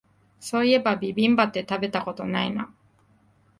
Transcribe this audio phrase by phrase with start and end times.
[0.39, 2.73] そういえばビビンバって食べたことないな